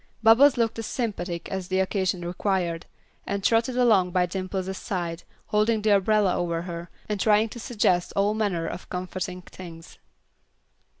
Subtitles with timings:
[0.23, 2.87] Bubbles looked as sympathetic as the occasion required,
[3.27, 8.11] and trotted along by Dimple's side, holding the umbrella over her, and trying to suggest
[8.15, 9.99] all manner of comforting things.